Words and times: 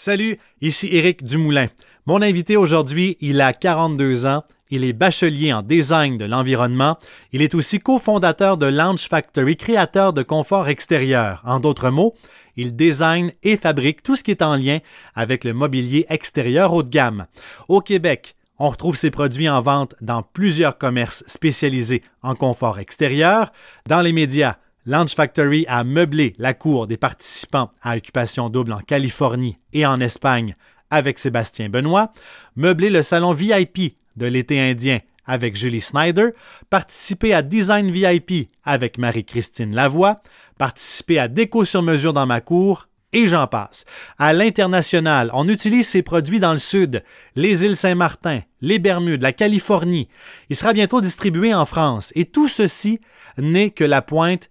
Salut, 0.00 0.38
ici 0.60 0.88
Éric 0.92 1.24
Dumoulin. 1.24 1.66
Mon 2.06 2.22
invité 2.22 2.56
aujourd'hui, 2.56 3.16
il 3.20 3.40
a 3.40 3.52
42 3.52 4.26
ans, 4.26 4.44
il 4.70 4.84
est 4.84 4.92
bachelier 4.92 5.52
en 5.52 5.62
design 5.62 6.16
de 6.16 6.24
l'environnement, 6.24 6.98
il 7.32 7.42
est 7.42 7.56
aussi 7.56 7.80
cofondateur 7.80 8.58
de 8.58 8.66
Lounge 8.66 9.08
Factory, 9.08 9.56
créateur 9.56 10.12
de 10.12 10.22
confort 10.22 10.68
extérieur. 10.68 11.42
En 11.44 11.58
d'autres 11.58 11.90
mots, 11.90 12.14
il 12.54 12.76
design 12.76 13.32
et 13.42 13.56
fabrique 13.56 14.04
tout 14.04 14.14
ce 14.14 14.22
qui 14.22 14.30
est 14.30 14.40
en 14.40 14.54
lien 14.54 14.78
avec 15.16 15.42
le 15.42 15.52
mobilier 15.52 16.06
extérieur 16.10 16.74
haut 16.74 16.84
de 16.84 16.90
gamme. 16.90 17.26
Au 17.66 17.80
Québec, 17.80 18.36
on 18.60 18.68
retrouve 18.68 18.94
ses 18.94 19.10
produits 19.10 19.48
en 19.48 19.60
vente 19.60 19.96
dans 20.00 20.22
plusieurs 20.22 20.78
commerces 20.78 21.24
spécialisés 21.26 22.04
en 22.22 22.36
confort 22.36 22.78
extérieur, 22.78 23.50
dans 23.88 24.00
les 24.00 24.12
médias, 24.12 24.58
Lounge 24.88 25.14
Factory 25.14 25.66
a 25.68 25.84
meublé 25.84 26.34
la 26.38 26.54
cour 26.54 26.86
des 26.86 26.96
participants 26.96 27.70
à 27.82 27.98
Occupation 27.98 28.48
Double 28.48 28.72
en 28.72 28.78
Californie 28.78 29.58
et 29.74 29.84
en 29.84 30.00
Espagne 30.00 30.56
avec 30.88 31.18
Sébastien 31.18 31.68
Benoît, 31.68 32.10
meublé 32.56 32.88
le 32.88 33.02
salon 33.02 33.34
VIP 33.34 33.98
de 34.16 34.24
l'été 34.24 34.58
indien 34.58 35.00
avec 35.26 35.56
Julie 35.56 35.82
Snyder, 35.82 36.30
participé 36.70 37.34
à 37.34 37.42
Design 37.42 37.90
VIP 37.90 38.48
avec 38.64 38.96
Marie-Christine 38.96 39.74
Lavoie, 39.74 40.22
participé 40.56 41.18
à 41.18 41.28
Déco 41.28 41.66
sur 41.66 41.82
mesure 41.82 42.14
dans 42.14 42.24
ma 42.24 42.40
cour, 42.40 42.88
et 43.12 43.26
j'en 43.26 43.46
passe. 43.46 43.84
À 44.16 44.32
l'international, 44.32 45.30
on 45.34 45.48
utilise 45.48 45.86
ces 45.86 46.00
produits 46.00 46.40
dans 46.40 46.54
le 46.54 46.58
sud, 46.58 47.04
les 47.36 47.66
îles 47.66 47.76
Saint-Martin, 47.76 48.40
les 48.62 48.78
Bermudes, 48.78 49.20
la 49.20 49.34
Californie. 49.34 50.08
Il 50.48 50.56
sera 50.56 50.72
bientôt 50.72 51.02
distribué 51.02 51.52
en 51.52 51.66
France, 51.66 52.10
et 52.14 52.24
tout 52.24 52.48
ceci 52.48 53.00
n'est 53.36 53.70
que 53.70 53.84
la 53.84 54.00
pointe 54.00 54.48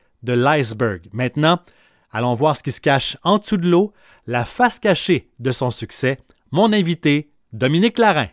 Maintenant, 1.13 1.59
allons 2.11 2.35
voir 2.35 2.55
ce 2.55 2.63
qui 2.63 2.71
se 2.71 2.81
cache 2.81 3.17
en 3.23 3.37
dessous 3.37 3.57
de 3.57 3.67
l'eau, 3.67 3.93
la 4.25 4.45
face 4.45 4.79
cachée 4.79 5.29
de 5.39 5.51
son 5.51 5.71
succès. 5.71 6.17
Mon 6.51 6.73
invité, 6.73 7.31
Dominique 7.53 7.97
Larin. 7.97 8.27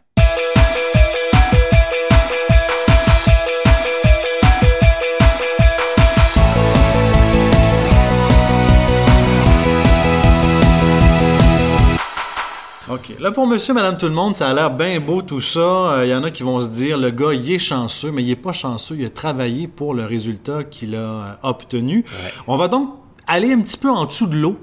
OK. 12.95 13.19
Là, 13.19 13.33
pour 13.33 13.47
monsieur, 13.47 13.75
madame, 13.75 13.97
tout 13.97 14.06
le 14.06 14.12
monde, 14.12 14.34
ça 14.34 14.48
a 14.48 14.55
l'air 14.55 14.70
bien 14.70 15.00
beau 15.00 15.23
tout 15.23 15.41
ça. 15.41 15.95
Il 15.97 16.00
euh, 16.00 16.06
y 16.06 16.14
en 16.14 16.23
a 16.23 16.31
qui 16.31 16.42
vont 16.42 16.61
se 16.61 16.70
dire, 16.70 16.97
le 16.97 17.11
gars, 17.11 17.33
il 17.33 17.50
est 17.53 17.59
chanceux, 17.59 18.12
mais 18.12 18.23
il 18.23 18.28
n'est 18.28 18.37
pas 18.37 18.53
chanceux. 18.53 18.97
Il 18.98 19.05
a 19.05 19.11
travaillé 19.11 19.67
pour 19.67 19.95
le 19.95 20.05
résultat 20.05 20.64
qu'il 20.64 20.95
a 20.95 20.98
euh, 20.98 21.33
obtenu. 21.42 22.05
On 22.47 22.56
va 22.56 22.69
donc 22.69 22.91
aller 23.27 23.53
un 23.53 23.61
petit 23.61 23.77
peu 23.77 23.91
en 23.91 24.05
dessous 24.05 24.27
de 24.27 24.37
l'eau. 24.37 24.56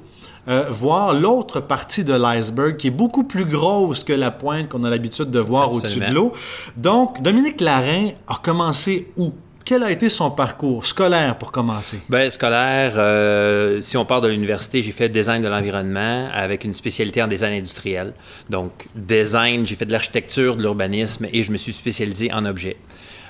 Euh, 0.48 0.66
voir 0.72 1.14
l'autre 1.14 1.60
partie 1.60 2.04
de 2.04 2.14
l'iceberg 2.14 2.76
qui 2.76 2.88
est 2.88 2.92
beaucoup 2.92 3.24
plus 3.24 3.46
grosse 3.46 4.04
que 4.04 4.12
la 4.12 4.32
pointe 4.32 4.70
qu'on 4.70 4.84
a 4.84 4.90
l'habitude 4.90 5.30
de 5.30 5.40
voir 5.40 5.72
au-dessus 5.72 6.00
de 6.00 6.12
l'eau. 6.12 6.32
Donc, 6.78 7.22
Dominique 7.22 7.62
Larin 7.62 8.10
a 8.28 8.40
commencé 8.42 9.12
où? 9.18 9.34
Quel 9.72 9.84
a 9.84 9.92
été 9.92 10.10
son 10.10 10.32
parcours 10.32 10.86
scolaire 10.86 11.38
pour 11.38 11.54
commencer? 11.54 12.02
Bien, 12.10 12.30
scolaire, 12.30 12.96
euh, 12.98 13.80
si 13.80 13.96
on 13.96 14.04
part 14.04 14.20
de 14.20 14.28
l'université, 14.28 14.82
j'ai 14.82 14.92
fait 14.92 15.08
design 15.08 15.42
de 15.42 15.48
l'environnement 15.48 16.28
avec 16.34 16.66
une 16.66 16.74
spécialité 16.74 17.24
en 17.24 17.28
design 17.30 17.54
industriel. 17.54 18.14
Donc, 18.50 18.74
design, 18.96 19.66
j'ai 19.66 19.76
fait 19.76 19.86
de 19.86 19.94
l'architecture, 19.94 20.58
de 20.58 20.62
l'urbanisme 20.62 21.26
et 21.32 21.42
je 21.42 21.54
me 21.54 21.56
suis 21.56 21.72
spécialisé 21.72 22.34
en 22.34 22.44
objets. 22.44 22.76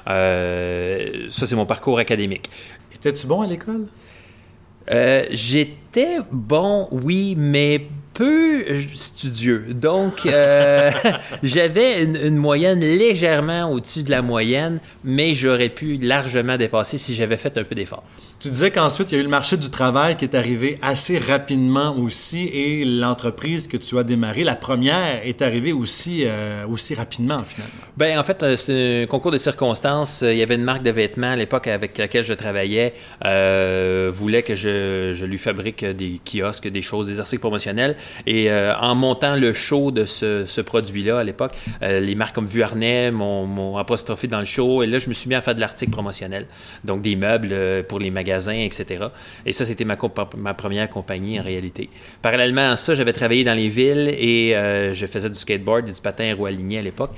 Euh, 0.08 1.28
ça, 1.30 1.46
c'est 1.46 1.56
mon 1.56 1.68
parcours 1.68 2.00
académique. 2.00 2.50
Étais-tu 2.92 3.28
bon 3.28 3.42
à 3.42 3.46
l'école? 3.46 3.86
Euh, 4.90 5.26
j'étais 5.30 6.18
bon, 6.32 6.88
oui, 6.90 7.36
mais 7.38 7.86
peu 8.22 8.64
studieux. 8.94 9.66
Donc, 9.70 10.28
euh, 10.28 10.92
j'avais 11.44 12.04
une, 12.04 12.36
moyenne 12.36 12.80
légèrement 12.80 13.72
au-dessus 13.72 14.04
de 14.04 14.12
la 14.12 14.22
moyenne, 14.22 14.80
mais 15.04 15.34
j'aurais 15.34 15.70
pu 15.70 15.96
largement 15.96 16.56
dépasser 16.56 17.00
si 17.00 17.16
j'avais 17.16 17.38
fait 17.38 17.58
un 17.58 17.64
peu 17.64 17.74
d'effort. 17.74 18.04
Tu 18.40 18.50
disais 18.50 18.72
qu'ensuite, 18.72 19.12
il 19.12 19.16
y 19.16 19.18
a 19.18 19.22
eu 19.22 19.24
le 19.24 19.30
marché 19.30 19.58
du 19.58 19.70
travail 19.70 20.18
qui 20.18 20.26
est 20.26 20.36
arrivé 20.36 20.78
assez 20.82 21.18
rapidement 21.20 21.96
aussi 21.98 22.48
et 22.48 22.86
l'entreprise 22.86 23.68
que 23.68 23.78
tu 23.78 23.98
as 23.98 24.04
démarrée, 24.04 24.44
la 24.44 24.56
première, 24.56 25.22
est 25.24 25.42
arrivée 25.42 25.72
aussi, 25.72 26.24
euh, 26.26 26.66
aussi 26.68 26.96
rapidement 26.96 27.44
finalement. 27.44 27.74
Ben 27.98 28.18
en 28.18 28.24
fait, 28.24 28.42
euh, 28.42 28.56
c'est 28.56 29.04
un 29.04 29.06
concours 29.08 29.32
de 29.32 29.38
circonstances. 29.38 30.22
Il 30.22 30.38
y 30.38 30.42
avait 30.42 30.56
une 30.56 30.64
marque 30.64 30.82
de 30.82 30.90
vêtements 30.90 31.32
à 31.32 31.36
l'époque 31.36 31.68
avec 31.68 31.98
laquelle 31.98 32.24
je 32.24 32.34
travaillais, 32.34 32.94
euh, 33.26 34.10
voulait 34.12 34.42
que 34.42 34.56
je, 34.56 35.14
je, 35.14 35.26
lui 35.26 35.38
fabrique 35.38 35.86
des 35.86 36.20
kiosques, 36.26 36.68
des 36.68 36.82
choses, 36.82 37.08
des 37.08 37.20
articles 37.20 37.42
promotionnels. 37.42 37.96
Et 38.26 38.52
euh, 38.52 38.76
en 38.78 38.96
montant 38.96 39.36
le 39.36 39.54
show 39.54 39.92
de 39.92 40.06
ce, 40.06 40.62
produit-là 40.62 41.20
à 41.20 41.24
l'époque, 41.24 41.54
les 41.82 42.16
marques 42.16 42.36
comme 42.36 42.46
Vuarnet 42.46 43.12
m'ont 43.12 43.78
apostrophé 43.78 44.28
dans 44.28 44.40
le 44.40 44.46
show 44.46 44.84
et 44.84 44.88
là, 44.88 45.00
je 45.00 45.10
me 45.10 45.14
suis 45.14 45.28
mis 45.28 45.36
à 45.36 45.42
faire 45.42 45.56
de 45.56 45.60
l'article 45.60 45.92
promotionnel. 45.92 46.46
Donc 46.84 47.02
des 47.02 47.16
meubles 47.16 47.84
pour 47.88 48.00
les 48.00 48.12
magasins 48.12 48.52
etc. 48.54 49.06
Et 49.46 49.54
ça, 49.54 49.66
c'était 49.66 49.86
ma, 49.86 49.96
première 50.54 50.90
compagnie 50.90 51.40
en 51.40 51.44
réalité. 51.44 51.90
Parallèlement 52.22 52.72
à 52.72 52.76
ça, 52.76 52.96
j'avais 52.96 53.14
travaillé 53.14 53.44
dans 53.44 53.54
les 53.54 53.68
villes 53.68 54.14
et 54.18 54.56
euh, 54.56 54.94
je 54.94 55.06
faisais 55.06 55.30
du 55.30 55.38
skateboard 55.38 55.86
du 55.86 56.02
patin 56.02 56.32
à 56.32 56.36
roues 56.36 56.46
à 56.46 56.52
l'époque. 56.52 57.12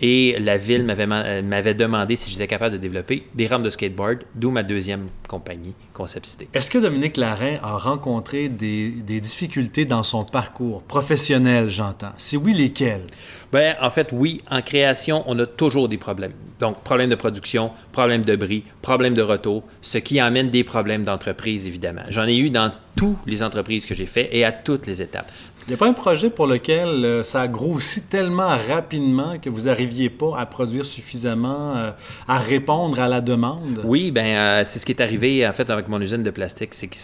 Et 0.00 0.36
la 0.38 0.56
ville 0.56 0.86
euh, 0.88 1.42
m'avait 1.42 1.74
demandé 1.74 2.14
si 2.16 2.30
j'étais 2.30 2.46
capable 2.46 2.74
de 2.74 2.80
développer 2.80 3.24
des 3.34 3.46
rampes 3.46 3.62
de 3.62 3.70
skateboard, 3.70 4.18
d'où 4.34 4.50
ma 4.50 4.62
deuxième 4.62 5.06
compagnie, 5.28 5.74
Concept 5.92 6.26
Cité. 6.26 6.48
Est-ce 6.54 6.70
que 6.70 6.78
Dominique 6.78 7.16
Larin 7.16 7.56
a 7.62 7.76
rencontré 7.76 8.48
des, 8.48 8.90
des 8.90 9.20
difficultés 9.20 9.84
dans 9.84 10.04
son 10.04 10.24
parcours 10.24 10.82
professionnel, 10.82 11.68
j'entends? 11.68 12.12
Si 12.16 12.36
oui, 12.36 12.54
lesquelles? 12.54 13.06
Ben, 13.52 13.76
en 13.80 13.90
fait, 13.90 14.10
oui. 14.12 14.42
En 14.50 14.62
création, 14.62 15.24
on 15.26 15.38
a 15.38 15.46
toujours 15.46 15.88
des 15.88 15.98
problèmes. 15.98 16.32
Donc, 16.60 16.82
problème 16.82 17.08
de 17.08 17.14
production, 17.14 17.70
problème 17.92 18.24
de 18.24 18.36
bris, 18.36 18.64
problème 18.82 19.14
de 19.14 19.22
retour, 19.22 19.64
ce 19.80 19.98
qui 19.98 20.20
amène 20.20 20.50
des 20.50 20.64
problèmes 20.64 21.04
d'entreprise, 21.04 21.66
évidemment. 21.66 22.02
J'en 22.08 22.26
ai 22.26 22.36
eu 22.36 22.50
dans 22.50 22.72
toutes 22.98 23.26
les 23.26 23.44
entreprises 23.44 23.86
que 23.86 23.94
j'ai 23.94 24.06
fait 24.06 24.28
et 24.32 24.44
à 24.44 24.50
toutes 24.50 24.86
les 24.86 25.00
étapes. 25.00 25.30
Il 25.66 25.72
n'y 25.72 25.74
a 25.74 25.76
pas 25.76 25.86
un 25.86 25.92
projet 25.92 26.30
pour 26.30 26.46
lequel 26.46 26.88
euh, 27.04 27.22
ça 27.22 27.42
a 27.42 27.46
grossi 27.46 28.06
tellement 28.06 28.48
rapidement 28.48 29.38
que 29.38 29.50
vous 29.50 29.66
n'arriviez 29.66 30.08
pas 30.08 30.36
à 30.38 30.46
produire 30.46 30.84
suffisamment, 30.84 31.76
euh, 31.76 31.90
à 32.26 32.38
répondre 32.38 32.98
à 32.98 33.06
la 33.06 33.20
demande? 33.20 33.82
Oui, 33.84 34.10
ben 34.10 34.26
euh, 34.26 34.62
c'est 34.64 34.78
ce 34.78 34.86
qui 34.86 34.92
est 34.92 35.02
arrivé 35.02 35.46
en 35.46 35.52
fait 35.52 35.68
avec 35.68 35.88
mon 35.88 36.00
usine 36.00 36.22
de 36.22 36.30
plastique. 36.30 36.72
C'est 36.72 36.88
que 36.88 36.96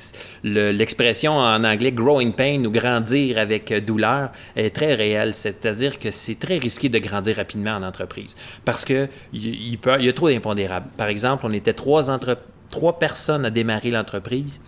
l'expression 0.72 1.36
en 1.36 1.62
anglais 1.62 1.92
growing 1.92 2.32
pain 2.32 2.64
ou 2.64 2.70
grandir 2.70 3.38
avec 3.38 3.72
douleur 3.84 4.30
est 4.56 4.74
très 4.74 4.94
réelle. 4.94 5.34
C'est-à-dire 5.34 5.98
que 5.98 6.10
c'est 6.10 6.38
très 6.38 6.56
risqué 6.56 6.88
de 6.88 6.98
grandir 6.98 7.36
rapidement 7.36 7.76
en 7.76 7.82
entreprise 7.82 8.34
parce 8.64 8.84
que 8.84 9.08
il, 9.34 9.74
y 9.74 10.08
a 10.08 10.12
trop 10.14 10.30
d'impondérables. 10.30 10.88
Par 10.96 11.08
exemple, 11.08 11.44
on 11.46 11.52
était 11.52 11.74
trois, 11.74 12.08
entre, 12.08 12.38
trois 12.70 12.98
personnes 12.98 13.44
à 13.44 13.50
démarrer 13.50 13.90
l'entreprise. 13.90 14.60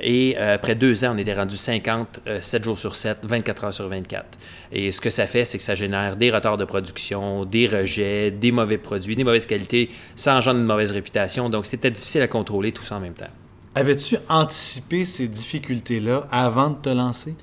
Et 0.00 0.36
euh, 0.38 0.54
après 0.54 0.74
deux 0.74 1.04
ans, 1.04 1.12
on 1.14 1.18
était 1.18 1.32
rendu 1.32 1.56
50, 1.56 2.20
7 2.40 2.60
euh, 2.60 2.64
jours 2.64 2.78
sur 2.78 2.94
7, 2.94 3.18
24 3.22 3.64
heures 3.64 3.74
sur 3.74 3.88
24. 3.88 4.24
Et 4.72 4.92
ce 4.92 5.00
que 5.00 5.10
ça 5.10 5.26
fait, 5.26 5.44
c'est 5.44 5.58
que 5.58 5.64
ça 5.64 5.74
génère 5.74 6.16
des 6.16 6.30
retards 6.30 6.56
de 6.56 6.64
production, 6.64 7.44
des 7.44 7.66
rejets, 7.66 8.30
des 8.30 8.52
mauvais 8.52 8.78
produits, 8.78 9.16
des 9.16 9.24
mauvaises 9.24 9.46
qualités, 9.46 9.88
ça 10.14 10.36
engendre 10.36 10.60
une 10.60 10.66
mauvaise 10.66 10.92
réputation. 10.92 11.50
Donc, 11.50 11.66
c'était 11.66 11.90
difficile 11.90 12.22
à 12.22 12.28
contrôler 12.28 12.72
tout 12.72 12.82
ça 12.82 12.96
en 12.96 13.00
même 13.00 13.14
temps. 13.14 13.26
Avais-tu 13.74 14.16
anticipé 14.28 15.04
ces 15.04 15.28
difficultés-là 15.28 16.26
avant 16.30 16.70
de 16.70 16.76
te 16.76 16.88
lancer? 16.88 17.34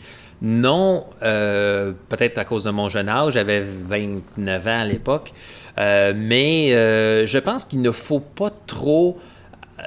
Non, 0.41 1.05
euh, 1.23 1.93
peut-être 2.09 2.37
à 2.37 2.45
cause 2.45 2.65
de 2.65 2.71
mon 2.71 2.89
jeune 2.89 3.07
âge, 3.09 3.33
j'avais 3.33 3.61
29 3.61 4.67
ans 4.67 4.79
à 4.81 4.85
l'époque, 4.85 5.33
mais 5.77 6.71
je 6.71 7.37
pense 7.37 7.65
qu'il 7.65 7.81
ne 7.81 7.91
faut 7.91 8.19
pas 8.19 8.51
trop 8.67 9.17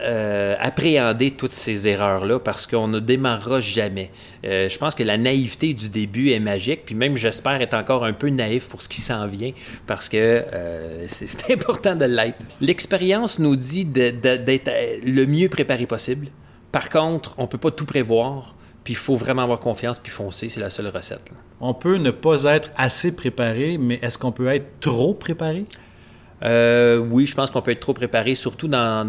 euh, 0.02 0.54
appréhender 0.60 1.30
toutes 1.30 1.52
ces 1.52 1.88
erreurs-là 1.88 2.38
parce 2.38 2.66
qu'on 2.66 2.88
ne 2.88 3.00
démarrera 3.00 3.58
jamais. 3.60 4.10
Euh, 4.44 4.68
je 4.68 4.76
pense 4.76 4.94
que 4.94 5.02
la 5.02 5.16
naïveté 5.16 5.72
du 5.72 5.88
début 5.88 6.30
est 6.30 6.40
magique, 6.40 6.84
puis 6.84 6.94
même 6.94 7.16
j'espère 7.16 7.60
être 7.62 7.72
encore 7.72 8.04
un 8.04 8.12
peu 8.12 8.28
naïf 8.28 8.68
pour 8.68 8.82
ce 8.82 8.88
qui 8.90 9.00
s'en 9.00 9.26
vient 9.26 9.52
parce 9.86 10.10
que 10.10 10.18
euh, 10.18 11.06
c'est 11.08 11.50
important 11.50 11.96
de 11.96 12.04
l'être. 12.04 12.36
L'expérience 12.60 13.38
nous 13.38 13.56
dit 13.56 13.86
d'être 13.86 14.70
le 15.06 15.24
mieux 15.24 15.48
préparé 15.48 15.86
possible. 15.86 16.28
Par 16.70 16.90
contre, 16.90 17.34
on 17.38 17.44
ne 17.44 17.48
peut 17.48 17.56
pas 17.56 17.70
tout 17.70 17.86
prévoir. 17.86 18.54
Puis 18.84 18.92
il 18.92 18.96
faut 18.96 19.16
vraiment 19.16 19.42
avoir 19.42 19.58
confiance 19.58 19.98
puis 19.98 20.12
foncer, 20.12 20.50
c'est 20.50 20.60
la 20.60 20.70
seule 20.70 20.88
recette. 20.88 21.30
On 21.60 21.72
peut 21.74 21.96
ne 21.96 22.10
pas 22.10 22.44
être 22.44 22.70
assez 22.76 23.16
préparé, 23.16 23.78
mais 23.78 23.98
est-ce 24.02 24.18
qu'on 24.18 24.32
peut 24.32 24.48
être 24.48 24.80
trop 24.80 25.14
préparé? 25.14 25.64
Euh, 26.42 26.98
oui, 26.98 27.26
je 27.26 27.34
pense 27.34 27.50
qu'on 27.50 27.62
peut 27.62 27.72
être 27.72 27.80
trop 27.80 27.94
préparé, 27.94 28.34
surtout 28.34 28.68
dans, 28.68 29.06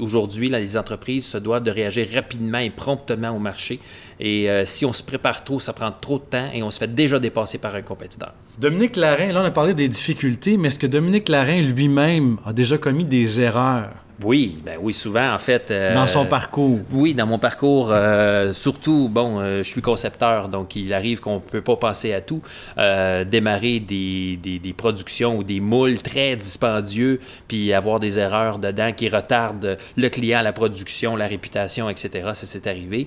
aujourd'hui, 0.00 0.48
les 0.48 0.76
entreprises 0.76 1.26
se 1.26 1.38
doivent 1.38 1.62
de 1.62 1.70
réagir 1.70 2.06
rapidement 2.14 2.58
et 2.58 2.70
promptement 2.70 3.30
au 3.30 3.38
marché. 3.38 3.80
Et 4.20 4.48
euh, 4.50 4.64
si 4.64 4.84
on 4.84 4.92
se 4.92 5.02
prépare 5.02 5.44
trop, 5.44 5.60
ça 5.60 5.72
prend 5.72 5.92
trop 5.92 6.18
de 6.18 6.24
temps 6.24 6.50
et 6.52 6.62
on 6.62 6.70
se 6.70 6.78
fait 6.78 6.92
déjà 6.92 7.18
dépasser 7.18 7.58
par 7.58 7.74
un 7.74 7.82
compétiteur. 7.82 8.32
Dominique 8.58 8.96
Larin, 8.96 9.32
là 9.32 9.42
on 9.42 9.44
a 9.44 9.50
parlé 9.50 9.74
des 9.74 9.88
difficultés, 9.88 10.56
mais 10.56 10.68
est-ce 10.68 10.78
que 10.78 10.86
Dominique 10.86 11.28
Larin 11.28 11.62
lui-même 11.62 12.38
a 12.44 12.52
déjà 12.52 12.78
commis 12.78 13.04
des 13.04 13.40
erreurs? 13.40 13.92
Oui, 14.22 14.58
ben 14.64 14.78
oui, 14.82 14.94
souvent 14.94 15.32
en 15.32 15.38
fait. 15.38 15.70
Euh, 15.70 15.94
dans 15.94 16.08
son 16.08 16.26
parcours. 16.26 16.80
Oui, 16.90 17.14
dans 17.14 17.26
mon 17.26 17.38
parcours, 17.38 17.90
euh, 17.92 18.52
surtout, 18.52 19.08
bon, 19.08 19.38
euh, 19.38 19.62
je 19.62 19.70
suis 19.70 19.80
concepteur, 19.80 20.48
donc 20.48 20.74
il 20.74 20.92
arrive 20.92 21.20
qu'on 21.20 21.36
ne 21.36 21.40
peut 21.40 21.60
pas 21.60 21.76
penser 21.76 22.12
à 22.12 22.20
tout. 22.20 22.42
démarrer 22.76 23.78
des, 23.78 24.36
des, 24.42 24.58
des, 24.58 24.72
productions 24.72 25.36
ou 25.36 25.44
des 25.44 25.60
moules 25.60 26.02
très 26.02 26.34
dispendieux, 26.34 27.20
puis 27.46 27.72
avoir 27.72 28.00
des 28.00 28.18
erreurs 28.18 28.58
dedans 28.58 28.92
qui 28.92 29.08
retardent 29.08 29.78
le 29.96 30.08
client, 30.08 30.42
la 30.42 30.52
production, 30.52 31.14
la 31.14 31.28
réputation, 31.28 31.88
etc. 31.88 32.30
Ça 32.34 32.46
s'est 32.46 32.68
arrivé. 32.68 33.06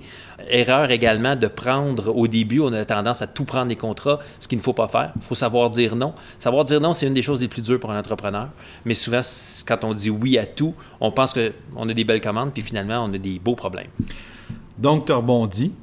Erreur 0.49 0.91
également 0.91 1.35
de 1.35 1.47
prendre, 1.47 2.15
au 2.15 2.27
début, 2.27 2.61
on 2.61 2.71
a 2.71 2.85
tendance 2.85 3.21
à 3.21 3.27
tout 3.27 3.43
prendre 3.43 3.67
les 3.67 3.75
contrats, 3.75 4.19
ce 4.39 4.47
qu'il 4.47 4.57
ne 4.57 4.63
faut 4.63 4.73
pas 4.73 4.87
faire. 4.87 5.11
Il 5.17 5.21
faut 5.21 5.35
savoir 5.35 5.69
dire 5.69 5.95
non. 5.95 6.13
Savoir 6.39 6.63
dire 6.63 6.79
non, 6.79 6.93
c'est 6.93 7.07
une 7.07 7.13
des 7.13 7.21
choses 7.21 7.41
les 7.41 7.49
plus 7.49 7.61
dures 7.61 7.79
pour 7.79 7.91
un 7.91 7.99
entrepreneur. 7.99 8.47
Mais 8.85 8.93
souvent, 8.93 9.21
quand 9.67 9.83
on 9.83 9.93
dit 9.93 10.09
oui 10.09 10.37
à 10.37 10.45
tout, 10.45 10.73
on 11.01 11.11
pense 11.11 11.33
qu'on 11.33 11.89
a 11.89 11.93
des 11.93 12.03
belles 12.03 12.21
commandes, 12.21 12.53
puis 12.53 12.61
finalement, 12.61 13.03
on 13.03 13.13
a 13.13 13.17
des 13.17 13.39
beaux 13.39 13.55
problèmes. 13.55 13.89
Donc, 14.77 15.07
tu 15.07 15.11
as 15.11 15.15
rebondi. 15.15 15.73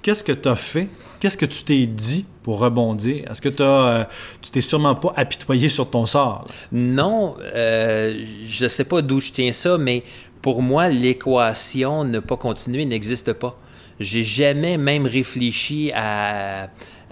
Qu'est-ce 0.00 0.22
que 0.22 0.32
tu 0.32 0.48
as 0.48 0.56
fait? 0.56 0.88
Qu'est-ce 1.18 1.36
que 1.36 1.46
tu 1.46 1.64
t'es 1.64 1.86
dit 1.86 2.24
pour 2.44 2.60
rebondir? 2.60 3.28
Est-ce 3.28 3.42
que 3.42 3.48
euh, 3.60 4.04
tu 4.40 4.52
t'es 4.52 4.60
sûrement 4.60 4.94
pas 4.94 5.12
apitoyé 5.16 5.68
sur 5.68 5.90
ton 5.90 6.06
sort? 6.06 6.46
Non, 6.70 7.34
euh, 7.40 8.24
je 8.48 8.64
ne 8.64 8.68
sais 8.68 8.84
pas 8.84 9.02
d'où 9.02 9.18
je 9.18 9.32
tiens 9.32 9.50
ça, 9.50 9.76
mais 9.78 10.04
pour 10.42 10.62
moi, 10.62 10.88
l'équation 10.88 12.04
ne 12.04 12.20
pas 12.20 12.36
continuer 12.36 12.84
n'existe 12.84 13.32
pas. 13.32 13.58
J'ai 13.98 14.22
jamais 14.22 14.76
même 14.76 15.06
réfléchi 15.06 15.90
à 15.92 16.68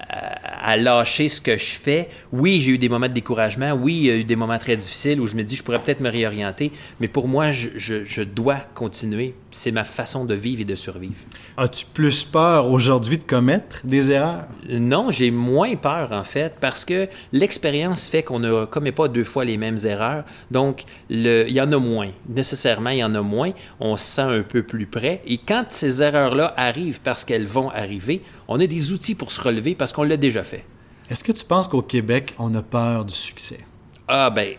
à, 0.08 0.76
lâcher 0.76 1.28
ce 1.28 1.40
que 1.40 1.56
je 1.56 1.74
fais. 1.74 2.08
Oui, 2.32 2.60
j'ai 2.60 2.72
eu 2.72 2.78
des 2.78 2.88
moments 2.88 3.08
de 3.08 3.12
découragement. 3.12 3.72
Oui, 3.72 3.94
il 3.94 4.04
y 4.04 4.10
a 4.10 4.16
eu 4.16 4.24
des 4.24 4.36
moments 4.36 4.58
très 4.58 4.76
difficiles 4.76 5.20
où 5.20 5.26
je 5.26 5.34
me 5.34 5.42
dis, 5.42 5.56
je 5.56 5.62
pourrais 5.62 5.80
peut-être 5.80 6.00
me 6.00 6.10
réorienter. 6.10 6.72
Mais 7.00 7.08
pour 7.08 7.28
moi, 7.28 7.50
je, 7.52 7.70
je 7.76 8.22
dois 8.22 8.60
continuer. 8.74 9.34
C'est 9.50 9.70
ma 9.70 9.84
façon 9.84 10.24
de 10.24 10.34
vivre 10.34 10.62
et 10.62 10.64
de 10.64 10.74
survivre. 10.74 11.14
As-tu 11.56 11.86
plus 11.86 12.24
peur 12.24 12.68
aujourd'hui 12.68 13.16
de 13.18 13.22
commettre 13.22 13.80
des 13.84 14.10
erreurs? 14.10 14.46
Non, 14.68 15.10
j'ai 15.10 15.30
moins 15.30 15.76
peur 15.76 16.10
en 16.10 16.24
fait 16.24 16.54
parce 16.60 16.84
que 16.84 17.08
l'expérience 17.32 18.08
fait 18.08 18.24
qu'on 18.24 18.40
ne 18.40 18.64
commet 18.64 18.90
pas 18.90 19.06
deux 19.06 19.22
fois 19.22 19.44
les 19.44 19.56
mêmes 19.56 19.78
erreurs. 19.84 20.24
Donc, 20.50 20.82
le, 21.08 21.44
il 21.46 21.54
y 21.54 21.60
en 21.60 21.70
a 21.72 21.78
moins. 21.78 22.10
Nécessairement, 22.28 22.90
il 22.90 22.98
y 22.98 23.04
en 23.04 23.14
a 23.14 23.22
moins. 23.22 23.52
On 23.78 23.96
se 23.96 24.04
sent 24.04 24.22
un 24.22 24.42
peu 24.42 24.64
plus 24.64 24.86
près. 24.86 25.22
Et 25.26 25.38
quand 25.38 25.66
ces 25.68 26.02
erreurs-là 26.02 26.52
arrivent 26.56 27.00
parce 27.02 27.24
qu'elles 27.24 27.46
vont 27.46 27.70
arriver, 27.70 28.22
on 28.48 28.58
a 28.58 28.66
des 28.66 28.92
outils 28.92 29.14
pour 29.14 29.30
se 29.30 29.40
relever 29.40 29.76
parce 29.76 29.92
qu'on 29.94 30.02
l'a 30.02 30.16
déjà 30.16 30.42
fait. 30.42 30.64
Est-ce 31.10 31.22
que 31.22 31.32
tu 31.32 31.44
penses 31.44 31.68
qu'au 31.68 31.82
Québec, 31.82 32.34
on 32.38 32.54
a 32.54 32.62
peur 32.62 33.04
du 33.04 33.14
succès? 33.14 33.60
Ah 34.08 34.30
ben, 34.30 34.54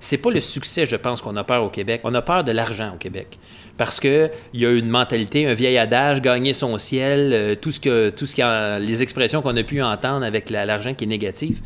c'est 0.00 0.18
pas 0.18 0.30
le 0.30 0.40
succès, 0.40 0.86
je 0.86 0.96
pense, 0.96 1.22
qu'on 1.22 1.34
a 1.36 1.44
peur 1.44 1.64
au 1.64 1.70
Québec. 1.70 2.02
On 2.04 2.14
a 2.14 2.22
peur 2.22 2.44
de 2.44 2.52
l'argent 2.52 2.92
au 2.94 2.98
Québec. 2.98 3.38
Parce 3.76 4.00
qu'il 4.00 4.30
y 4.52 4.66
a 4.66 4.70
une 4.70 4.88
mentalité, 4.88 5.46
un 5.46 5.54
vieil 5.54 5.78
adage, 5.78 6.20
gagner 6.20 6.52
son 6.52 6.76
ciel, 6.78 7.30
euh, 7.32 7.54
tout 7.54 7.72
ce 7.72 7.80
que, 7.80 8.10
tout 8.10 8.26
ce 8.26 8.34
qui 8.34 8.42
les 8.86 9.02
expressions 9.02 9.40
qu'on 9.40 9.56
a 9.56 9.62
pu 9.62 9.82
entendre 9.82 10.24
avec 10.24 10.50
l'argent 10.50 10.94
qui 10.94 11.04
est 11.04 11.08
négatif. 11.08 11.60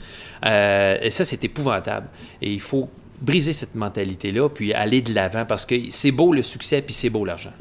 Euh, 0.47 0.97
et 1.03 1.11
ça, 1.11 1.25
c'est 1.25 1.43
épouvantable. 1.44 2.06
Et 2.41 2.53
il 2.53 2.61
faut 2.61 2.88
briser 3.20 3.53
cette 3.53 3.75
mentalité-là, 3.75 4.49
puis 4.49 4.73
aller 4.73 5.03
de 5.03 5.12
l'avant, 5.12 5.44
parce 5.44 5.67
que 5.67 5.75
c'est 5.91 6.12
beau 6.12 6.32
le 6.32 6.43
succès, 6.43 6.81
puis 6.81 6.94
c'est 6.94 7.11
beau 7.11 7.25
l'argent. 7.25 7.53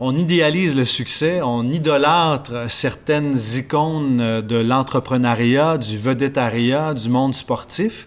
On 0.00 0.14
idéalise 0.16 0.76
le 0.76 0.84
succès, 0.84 1.40
on 1.42 1.68
idolâtre 1.68 2.70
certaines 2.70 3.36
icônes 3.56 4.42
de 4.42 4.56
l'entrepreneuriat, 4.56 5.76
du 5.76 5.98
vedettariat, 5.98 6.94
du 6.94 7.08
monde 7.08 7.34
sportif 7.34 8.06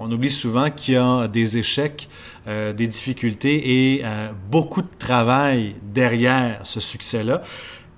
on 0.00 0.10
oublie 0.12 0.30
souvent 0.30 0.70
qu'il 0.70 0.94
y 0.94 0.96
a 0.96 1.26
des 1.26 1.58
échecs, 1.58 2.08
euh, 2.46 2.72
des 2.72 2.86
difficultés 2.86 3.96
et 3.96 4.02
euh, 4.04 4.28
beaucoup 4.48 4.82
de 4.82 4.88
travail 4.98 5.74
derrière 5.82 6.60
ce 6.62 6.78
succès-là. 6.78 7.42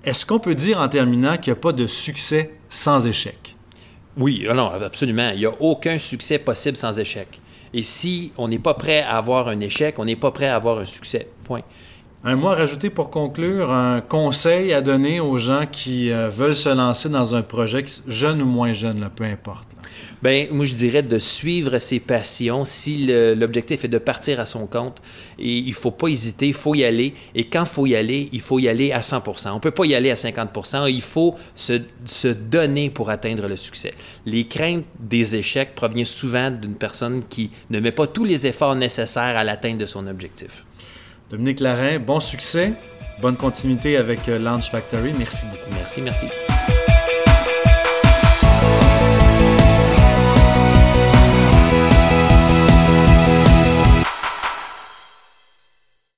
Est-ce 0.03 0.25
qu'on 0.25 0.39
peut 0.39 0.55
dire 0.55 0.81
en 0.81 0.87
terminant 0.87 1.37
qu'il 1.37 1.53
n'y 1.53 1.59
a 1.59 1.61
pas 1.61 1.73
de 1.73 1.85
succès 1.85 2.55
sans 2.69 3.05
échec? 3.05 3.55
Oui, 4.17 4.47
ah 4.49 4.55
non, 4.55 4.67
absolument. 4.69 5.29
Il 5.29 5.39
n'y 5.39 5.45
a 5.45 5.53
aucun 5.61 5.99
succès 5.99 6.39
possible 6.39 6.75
sans 6.75 6.99
échec. 6.99 7.39
Et 7.73 7.83
si 7.83 8.33
on 8.37 8.47
n'est 8.47 8.59
pas 8.59 8.73
prêt 8.73 9.01
à 9.01 9.17
avoir 9.17 9.47
un 9.47 9.59
échec, 9.59 9.99
on 9.99 10.05
n'est 10.05 10.15
pas 10.15 10.31
prêt 10.31 10.47
à 10.47 10.55
avoir 10.55 10.79
un 10.79 10.85
succès. 10.85 11.27
Point. 11.43 11.61
Un 12.23 12.35
mot 12.35 12.49
à 12.49 12.55
rajouter 12.55 12.91
pour 12.91 13.09
conclure, 13.09 13.71
un 13.71 13.99
conseil 13.99 14.73
à 14.73 14.81
donner 14.81 15.19
aux 15.19 15.39
gens 15.39 15.65
qui 15.65 16.11
euh, 16.11 16.29
veulent 16.29 16.55
se 16.55 16.69
lancer 16.69 17.09
dans 17.09 17.33
un 17.33 17.41
projet, 17.41 17.83
jeune 18.07 18.43
ou 18.43 18.45
moins 18.45 18.73
jeune, 18.73 19.09
peu 19.15 19.23
importe. 19.23 19.67
Ben, 20.21 20.47
moi, 20.51 20.65
je 20.65 20.75
dirais 20.75 21.01
de 21.01 21.17
suivre 21.17 21.79
ses 21.79 21.99
passions. 21.99 22.63
Si 22.63 23.07
l'objectif 23.07 23.85
est 23.85 23.87
de 23.87 23.97
partir 23.97 24.39
à 24.39 24.45
son 24.45 24.67
compte, 24.67 25.01
et 25.39 25.51
il 25.51 25.73
faut 25.73 25.89
pas 25.89 26.09
hésiter, 26.09 26.49
il 26.49 26.53
faut 26.53 26.75
y 26.75 26.83
aller. 26.83 27.15
Et 27.33 27.45
quand 27.45 27.65
faut 27.65 27.87
y 27.87 27.95
aller, 27.95 28.29
il 28.31 28.41
faut 28.41 28.59
y 28.59 28.69
aller 28.69 28.91
à 28.91 29.01
100 29.01 29.23
On 29.47 29.59
peut 29.59 29.71
pas 29.71 29.85
y 29.85 29.95
aller 29.95 30.11
à 30.11 30.15
50 30.15 30.49
Il 30.89 31.01
faut 31.01 31.33
se, 31.55 31.81
se 32.05 32.27
donner 32.27 32.91
pour 32.91 33.09
atteindre 33.09 33.47
le 33.47 33.55
succès. 33.55 33.95
Les 34.27 34.45
craintes 34.45 34.85
des 34.99 35.35
échecs 35.35 35.73
proviennent 35.73 36.05
souvent 36.05 36.51
d'une 36.51 36.75
personne 36.75 37.23
qui 37.27 37.49
ne 37.71 37.79
met 37.79 37.91
pas 37.91 38.05
tous 38.05 38.25
les 38.25 38.45
efforts 38.45 38.75
nécessaires 38.75 39.35
à 39.35 39.43
l'atteinte 39.43 39.79
de 39.79 39.87
son 39.87 40.05
objectif. 40.05 40.65
Dominique 41.31 41.61
Larin, 41.61 41.97
bon 41.97 42.19
succès, 42.19 42.73
bonne 43.21 43.37
continuité 43.37 43.95
avec 43.95 44.27
euh, 44.27 44.37
Launch 44.37 44.69
Factory. 44.69 45.13
Merci 45.17 45.45
beaucoup. 45.45 45.71
Merci, 45.77 46.01
merci. 46.01 46.25